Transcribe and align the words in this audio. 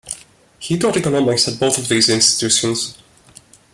He 0.57 0.79
taught 0.79 0.97
economics 0.97 1.47
at 1.47 1.59
both 1.59 1.77
of 1.77 1.87
those 1.87 2.09
institutions. 2.09 2.97